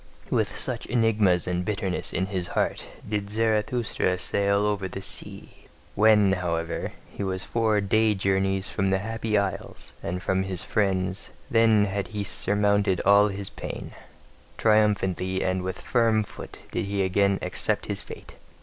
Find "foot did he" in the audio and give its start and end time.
16.23-17.03